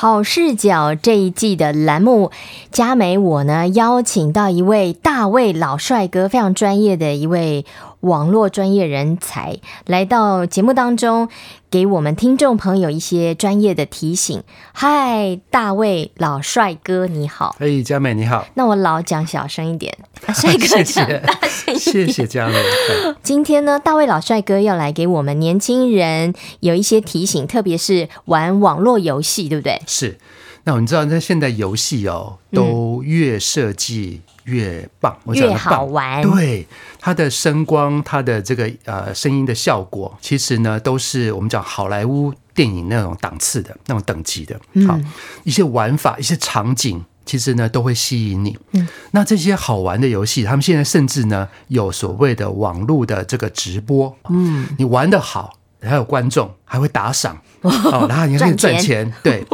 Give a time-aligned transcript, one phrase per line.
[0.00, 2.30] 好视角这一季的栏目，
[2.70, 7.66] 佳美我呢邀请到一位大卫老帅哥，非常专业的一位
[8.00, 11.28] 网络专业人才，来到节目当中，
[11.70, 14.42] 给我们听众朋友一些专业的提醒。
[14.72, 17.54] 嗨，大卫老帅哥，你好。
[17.58, 18.46] 嘿，佳美你好。
[18.54, 19.94] 那我老讲小声一点，
[20.34, 21.78] 帅哥讲大声一点。
[21.78, 22.54] 谢谢嘉美。
[23.22, 29.80] 今天呢，大卫老帅哥要来给我们年轻人有一些提醒，特别是玩网络游戏，对不对？
[29.86, 30.18] 是，
[30.64, 36.22] 那我们知道，在现在游戏哦，都越设计越棒，越好玩。
[36.22, 36.66] 对，
[36.98, 44.54] 它的声光，它的这个呃声音的效果，其实呢都是我们讲好莱坞电影那种档次的那种等级的。
[44.86, 45.12] 好，嗯、
[45.44, 48.58] 一些玩法，一些场景，其实呢都会吸引你。
[48.72, 54.16] 嗯，那这些好玩的游戏，他们现在甚至呢有所谓的网络的这个直播。
[54.28, 57.38] 嗯，你玩的好，还有观众还会打赏。
[57.62, 59.44] 哦，然后你可以赚钱，对，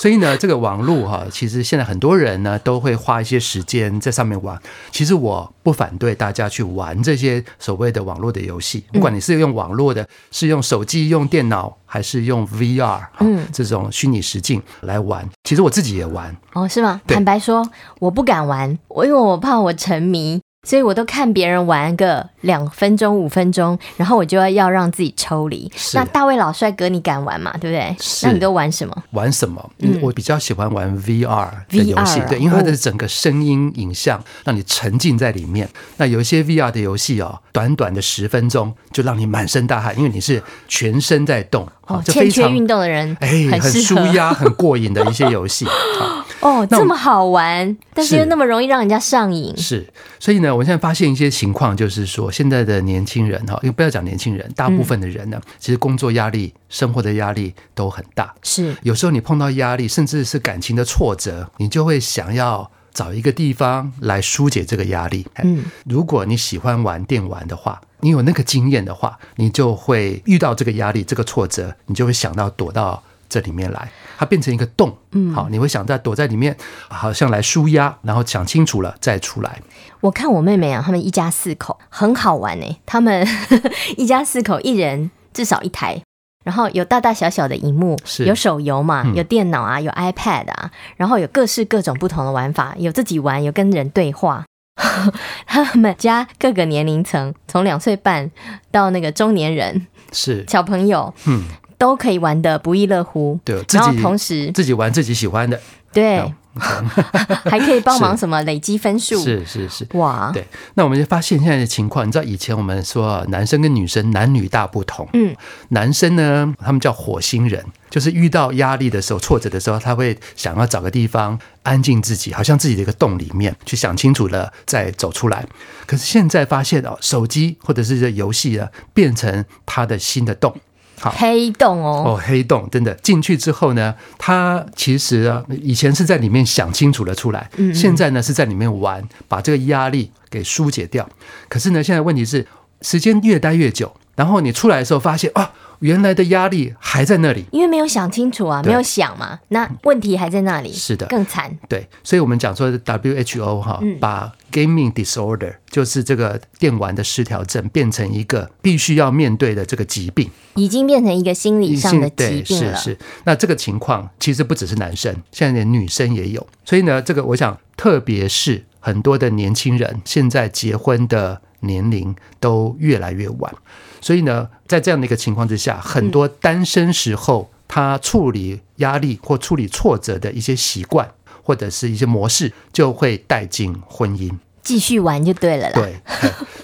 [0.00, 4.58] 所以呢，这个网络哈，其实现在很多人呢都会花一些时间在上面玩。
[4.90, 15.28] 其实我不反对大家去玩这些所谓的网络的游戏，不管你是用网络的，是用手机、用电脑，还是用 VR，嗯，这种虚拟实境来玩。
[15.44, 16.34] 其实我自己也玩。
[16.54, 17.00] 哦，是吗？
[17.06, 20.40] 坦白说，我不敢玩，我因为我怕我沉迷。
[20.64, 25.70] 所以我都看别人玩个两分钟、五分钟，然后我就要要让自己抽离。
[25.92, 27.54] 那大卫老帅哥，你敢玩吗？
[27.60, 27.94] 对不对？
[28.22, 29.04] 那你都玩什么？
[29.10, 29.70] 玩什么？
[29.78, 35.68] 嗯，我比较喜欢玩 VR 的游戏，对，因为它的整个声音、影像让你沉浸在里面。
[35.98, 41.68] 那有一些 VR 的游戏哦，短短的十分钟就让你满身大汗，因为你是全身在动。
[41.86, 45.66] 哦，欠缺运动的人，哎，很舒压、很过瘾的一些游戏。
[46.44, 49.56] 哦，这么好玩，但是又那么容易让人家上瘾。
[49.56, 49.84] 是，
[50.20, 58.34] 所以呢，我现在发现一些情况，就是说，现在的年轻人哈，因为不要讲年轻人，大部分的人呢，其实工作压力、生活的压力都很大。
[58.42, 65.26] 是，有时候你碰到压力，甚至是感情的挫折，你就会想要找一个地方来疏解这个压力。
[65.42, 67.80] 嗯，如果你喜欢玩电玩的话。
[68.00, 73.02] 你有那个经验的话，你就会遇到这个压力、这个挫折，你就会想到躲到
[73.34, 74.96] 这里面来，它变成一个洞。
[75.10, 76.56] 嗯，好，你会想在躲在里面，
[76.88, 79.60] 好像来舒压，然后想清楚了再出来。
[80.02, 82.76] 我看我妹妹啊，他们一家四口很好玩呢。
[82.86, 83.26] 他们
[83.98, 86.00] 一家四口，一人至少一台，
[86.44, 94.44] 然后有大大小小的荧幕，是有手游嘛，有电脑啊，有 iPad 啊，然后有各式各种不同的玩法，有自己玩，有跟人对话。
[95.46, 98.30] 他们家各个年龄层，从两岁半
[98.70, 101.44] 到那个中年人，是小朋友，嗯，
[101.78, 103.38] 都可以玩得不亦乐乎。
[103.44, 105.60] 对，然后同时自己玩自己喜欢的，
[105.92, 106.32] 对。
[107.50, 109.20] 还可以帮忙什么累积分数？
[109.20, 110.30] 是是是，哇！
[110.32, 115.34] 对，那我们就发现现在的情况，你知道以前我们说男生跟女生男女大不同，嗯，
[115.70, 125.44] 男生呢，他们叫火星人，就是遇到压力的时候、挫折的时候，他会想要找个地方安静自己，好像自己的一个洞里面去想清楚了再走出来。
[125.86, 130.56] 可是现在发现哦，手机或者是这游戏啊，变成他的新的洞。
[131.00, 131.10] 好。
[131.10, 132.94] 黑洞哦，哦，黑洞真的。
[132.94, 141.08] 进去之后呢，他其实啊，以前是在里面想清楚了出来，嗯嗯，现在呢是在里面玩，把这个压力给疏解掉。
[141.48, 142.46] 可是呢，现在问题是
[142.82, 145.52] 时间越待越久，然后你出来的时候发现啊。
[145.80, 151.54] 原来的压力还在那里，因为没有想清楚啊，没有想嘛，那问题还在那里，是的，更惨。
[151.68, 162.76] 对，所以我们讲说 WHO 哈，把 gaming disorder 就是这个电玩的失调症变成一个必须要面对的这个疾病，已经变成一个心理上的疾病了。
[162.76, 166.46] 是是，那这个情况其实不只是男生，现在连女生也有。
[166.64, 173.52] 所以呢，这个我想，特别是很多的年轻人现在结婚的年龄都越来越晚。
[174.00, 181.10] 所以呢，在这样的一个情况之下，很多单身时候他处理压力或处理挫折的一些习惯
[181.44, 184.32] 或者是一些模式，就会带进婚姻，
[184.62, 185.74] 继续玩就对了啦。
[185.74, 185.94] 对，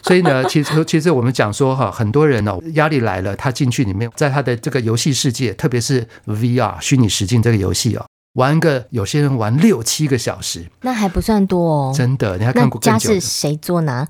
[0.03, 8.05] 所以呢， 其实其实我们讲说哈，很多人哦，压力来了，他进去里面，在他的这个游戏世界，特别是 VR 虚拟实境这个游戏哦。
[8.35, 11.93] 玩个有些人玩六七个小时，那还不算多哦。
[11.93, 13.09] 真的，你还看过更久？
[13.09, 14.07] 家是谁做呢？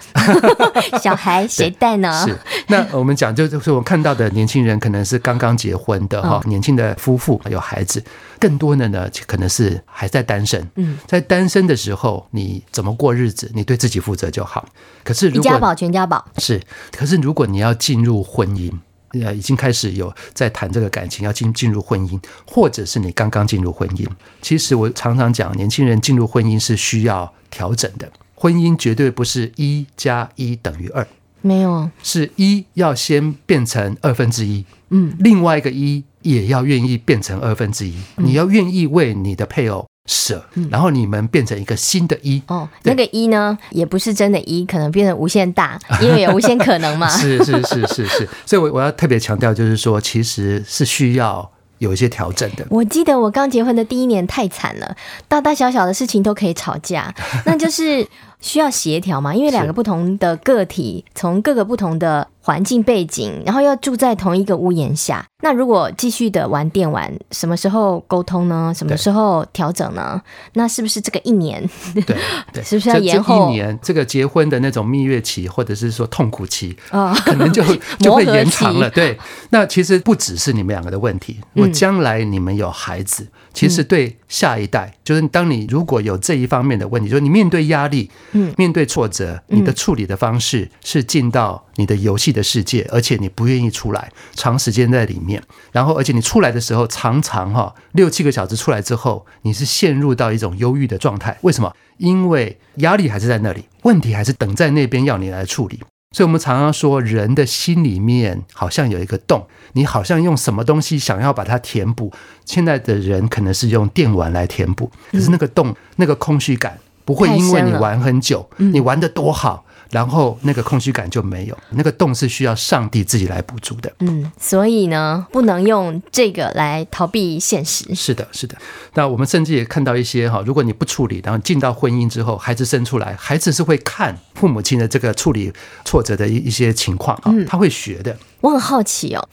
[1.00, 2.26] 小孩谁带呢？
[2.26, 2.38] 是。
[2.68, 8.02] 那我们讲，就就是我们看到的年轻人，可能是刚刚结婚的哈，年轻的夫妇有孩子。
[8.38, 10.70] 更多的呢，可能是还在单身。
[10.74, 13.50] 嗯，在单身的时候，你怎么过日子？
[13.54, 14.66] 你对自己负责就好。
[15.02, 16.60] 可是，如果一家保全家保是。
[16.92, 18.70] 可是，如果你要进入婚姻。
[19.12, 24.06] 呃，已经开始有在谈这个感情，要进进入婚姻，或者是你刚刚进入婚姻。
[24.40, 28.10] 其实我常常讲，年轻人进入婚姻是需要调整的。
[28.34, 31.06] 婚姻绝对不是一加一等于二，
[31.42, 39.86] 没有，是一要先变成二分之一，嗯，另外一个一也要愿意变成二分之一，你要愿意为你的配偶。
[40.12, 47.08] 舍，然后你们变成一个新的一哦，那个一呢，也不是真的一，可能变成无限大， 因为有无限可能嘛。
[47.08, 51.48] 是是是是是，所以我我要特别强调，就是说，其实是需要
[51.78, 52.66] 有一些调整的。
[52.70, 54.96] 我记得我刚结婚的第一年太惨了，
[55.28, 57.14] 大大小小的事情都可以吵架，
[57.46, 58.04] 那就是。
[58.40, 59.34] 需要协调嘛？
[59.34, 65.24] 因为两个不同的个体，从各个不同的环境背景，然后要住在同一个屋檐下。
[65.42, 68.72] 那如果继续的玩电玩，什么时候沟通呢？
[68.76, 70.20] 什么时候调整呢？
[70.54, 71.66] 那是不是这个一年？
[71.94, 72.16] 对
[72.52, 73.78] 对，是不是要延后一年？
[73.82, 77.62] 这个结婚的那种蜜月期，或者是说痛苦期，哦、可能就
[78.00, 78.90] 就会延长了。
[78.90, 79.18] 对，
[79.50, 81.40] 那其实不只是你们两个的问题。
[81.54, 88.10] 我将来你们有孩子，嗯、其实对下一代，就是当你如果有这一方面的问题，就是你面对压力。
[88.32, 95.42] 嗯，面对挫折，你的处理的方式是进到你的游戏的世界，而且你不愿意出来，长时间在里面。
[95.72, 101.36] 然后，而且你出来的时候，常常哈六七个小时出来之后，你是陷入到一种忧郁的状态。
[101.42, 101.74] 为什么？
[101.98, 105.80] 因为压力还是在那里，问题还是等在那边要你来处理。
[106.12, 112.12] 所以，我们常常说，人的心里面好像有一个洞，你好像用什么东西想要把它填补。
[112.44, 116.76] 现在的人可能是用电玩来填补，可是那个洞，那个空虚感。
[117.04, 121.58] 不会因为你玩很久，你玩的多好，然后那个空虚感就没有。
[121.70, 123.92] 那个洞是需要上帝自己来补足的。
[124.00, 127.94] 嗯，所以呢，不能用这个来逃避现实。
[127.94, 128.56] 是的，是的。
[128.94, 135.52] 那我们甚至也看到一些哈，如果你不处理，然后进到婚姻之后，孩子生出来，孩子是会看父母亲的这个处理
[135.84, 138.16] 挫折的一一些情况啊，他会学的。
[138.40, 139.28] 我很好奇哦，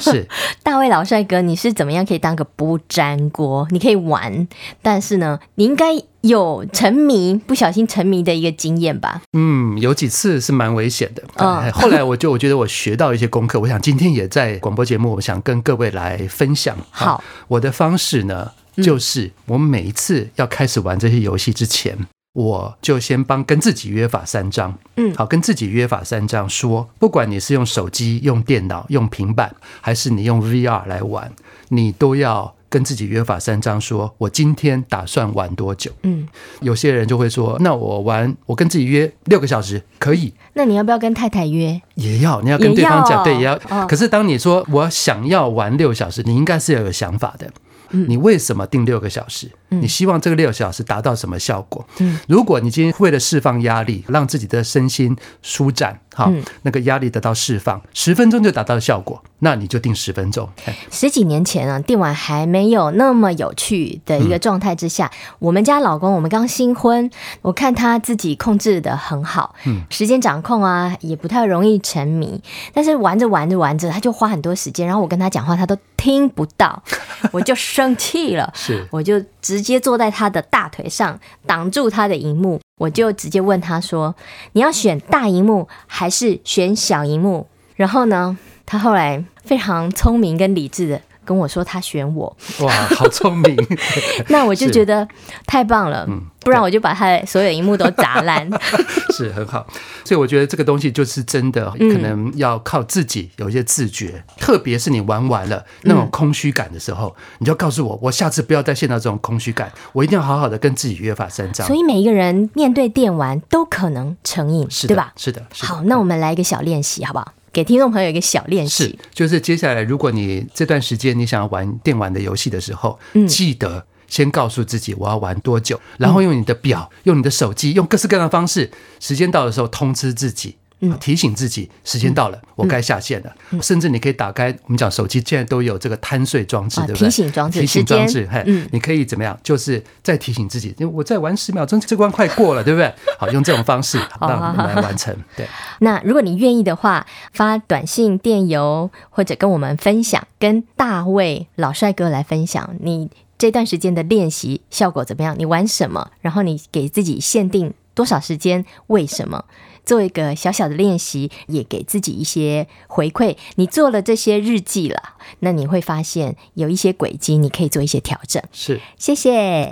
[0.00, 0.26] 是
[0.64, 3.66] 大卫老帅哥，你是怎么样可以当个不粘锅？
[3.70, 4.48] 你可以玩，
[4.82, 9.22] 但是呢，你应该有沉迷、不小心沉迷的一个经验吧？
[9.32, 11.22] 嗯，有几次是蛮危险的。
[11.36, 16.76] 嗯，后来我就我觉得我学到一些功课，我想今天也在广播节目，我想跟各位来分享。
[16.90, 21.96] 好，我的方式呢，就是我每一次要开始玩这些游戏之前。
[22.32, 31.32] 我就先帮跟自己约法三章，嗯，好，跟自己约法三章，说不管你是用手机、用电脑、用平板，还是你用 VR 来玩，
[31.70, 35.90] 你都要跟自己约法三章，说我今天打算玩多久？
[36.04, 36.26] 嗯，
[36.60, 40.32] 有些人就会说，那我玩，我跟自己约六个小时可以。
[40.54, 41.82] 那你要不要跟太太约？
[41.96, 43.58] 也要，你要跟对方讲，对，也要。
[43.88, 47.50] 可是当你说我想要玩六小时，你应该是要有想法的。
[47.90, 49.50] 你为什么定六个小时？
[49.70, 51.86] 你希望这个六小时达到什么效果？
[52.28, 56.30] 如果你今天为了释放压力，让自己的身心舒展，好，
[56.62, 60.48] 那个压力得到释放，十分钟就达到效果，那你就定十分钟。
[60.90, 67.10] 十几年前啊，电玩还没有那么有趣的一个状态之下，我们家老公，我们刚新婚，
[67.42, 69.54] 我看他自己控制的很好，
[69.88, 72.42] 时间掌控啊，也不太容易沉迷，
[72.74, 76.82] 但是玩着玩着玩着，他就花很多时间，然后我跟他讲话，他都听不到，
[77.30, 84.14] 我就生气了，是，我就直直接坐在他的大腿上挡住他的荧幕，我就直接问他说
[84.52, 87.46] ：“你要选大荧幕还是选小荧幕？”
[87.76, 91.02] 然后呢，他后来非常聪明跟理智的。
[91.30, 93.56] 跟我说他选我，哇，好聪明！
[94.30, 95.06] 那我就觉得
[95.46, 98.50] 太棒了，嗯，不然我就把他的所有荧幕都砸烂。
[99.14, 99.64] 是很好，
[100.04, 111.64] 所以我觉得这个东西就是真的，可能要靠自己有一些自觉，嗯、特别是你玩完了那种空虚感的时候，嗯、你就告诉我，我下次不要再陷到这种空虚感，我一定要好好的跟自己约法三章。
[111.64, 115.12] 所以每一个人面对电玩都可能成瘾，是对吧？
[115.16, 115.40] 是的。
[115.52, 117.32] 是的好，那我们来一个小练习，好不好？
[117.52, 130.56] 给听众朋友一个小练习，是就是接下来，如果你这段时间你想要玩电玩的游戏的时候，嗯，记得先告诉自己我要玩多久，然后用你的表、用你的手机、用各式各样的方式，时间到的时候通知自己。
[131.00, 133.34] 提醒自己时间到了，嗯、我该下线了。
[133.50, 137.08] 嗯、甚至你可以打开，我们讲手机现在都有这个贪睡装置，对不对？
[137.08, 139.38] 提醒装置，提醒装置，嘿，嗯、你可以怎么样？
[139.42, 142.92] 就是再提醒自己，因为我再玩十秒钟，这关快过了，对不对？
[143.18, 145.14] 好，用这种方式让我们来完成。
[145.36, 145.46] 对。
[145.80, 155.34] 那如果你愿意的话，发短信、电邮或者跟我们分享，跟大卫老帅哥来分享你这段时间的练习效果怎么样？
[155.38, 156.10] 你玩什么？
[156.20, 158.64] 然后你给自己限定多少时间？
[158.86, 159.44] 为什么？
[159.84, 163.36] 做一个小小的练习，也给自己一些回馈。
[163.56, 168.42] 你做了这些日记了，那你会发现有一些轨迹，你可以做一些调整。
[168.52, 169.68] 是，谢谢。